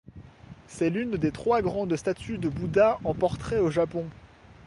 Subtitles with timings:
[0.67, 4.07] C'est l'une des trois grandes statues de Bouddha en portrait au Japon.